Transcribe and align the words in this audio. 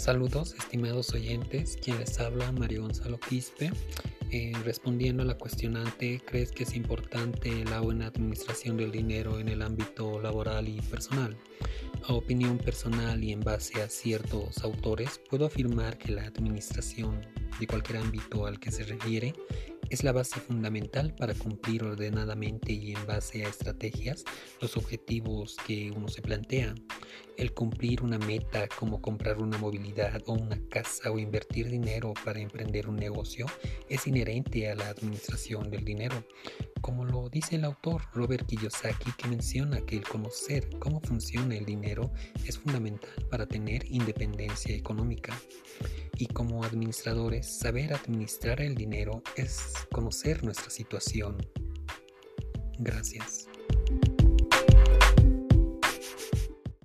Saludos, 0.00 0.54
estimados 0.54 1.12
oyentes. 1.12 1.76
Quien 1.76 1.98
les 1.98 2.18
habla, 2.20 2.50
Mario 2.52 2.80
Gonzalo 2.84 3.20
Quispe. 3.20 3.70
Eh, 4.30 4.50
respondiendo 4.64 5.22
a 5.22 5.26
la 5.26 5.36
cuestionante, 5.36 6.22
¿crees 6.24 6.52
que 6.52 6.62
es 6.62 6.74
importante 6.74 7.66
la 7.66 7.80
buena 7.80 8.06
administración 8.06 8.78
del 8.78 8.92
dinero 8.92 9.38
en 9.38 9.50
el 9.50 9.60
ámbito 9.60 10.18
laboral 10.18 10.68
y 10.68 10.80
personal? 10.80 11.36
A 12.04 12.14
opinión 12.14 12.56
personal 12.56 13.22
y 13.22 13.32
en 13.32 13.40
base 13.40 13.82
a 13.82 13.90
ciertos 13.90 14.64
autores, 14.64 15.20
puedo 15.28 15.44
afirmar 15.44 15.98
que 15.98 16.12
la 16.12 16.22
administración 16.22 17.20
de 17.60 17.66
cualquier 17.66 17.98
ámbito 17.98 18.46
al 18.46 18.58
que 18.58 18.72
se 18.72 18.84
refiere 18.84 19.34
es 19.90 20.02
la 20.02 20.12
base 20.12 20.40
fundamental 20.40 21.14
para 21.14 21.34
cumplir 21.34 21.84
ordenadamente 21.84 22.72
y 22.72 22.92
en 22.92 23.06
base 23.06 23.44
a 23.44 23.50
estrategias 23.50 24.24
los 24.62 24.78
objetivos 24.78 25.58
que 25.66 25.92
uno 25.94 26.08
se 26.08 26.22
plantea. 26.22 26.74
El 27.36 27.52
cumplir 27.52 28.02
una 28.02 28.18
meta 28.18 28.68
como 28.78 29.00
comprar 29.00 29.38
una 29.38 29.58
movilidad 29.58 30.22
o 30.26 30.32
una 30.32 30.60
casa 30.68 31.10
o 31.10 31.18
invertir 31.18 31.68
dinero 31.68 32.12
para 32.24 32.40
emprender 32.40 32.88
un 32.88 32.96
negocio 32.96 33.46
es 33.88 34.06
inherente 34.06 34.70
a 34.70 34.74
la 34.74 34.88
administración 34.88 35.70
del 35.70 35.84
dinero, 35.84 36.24
como 36.80 37.04
lo 37.04 37.28
dice 37.28 37.56
el 37.56 37.64
autor 37.64 38.02
Robert 38.12 38.46
Kiyosaki 38.46 39.12
que 39.12 39.28
menciona 39.28 39.80
que 39.80 39.96
el 39.96 40.06
conocer 40.06 40.68
cómo 40.78 41.00
funciona 41.00 41.56
el 41.56 41.64
dinero 41.64 42.10
es 42.46 42.58
fundamental 42.58 43.26
para 43.30 43.46
tener 43.46 43.84
independencia 43.90 44.74
económica. 44.74 45.34
Y 46.16 46.26
como 46.26 46.64
administradores, 46.64 47.58
saber 47.58 47.94
administrar 47.94 48.60
el 48.60 48.74
dinero 48.74 49.22
es 49.36 49.86
conocer 49.90 50.44
nuestra 50.44 50.70
situación. 50.70 51.38
Gracias. 52.78 53.48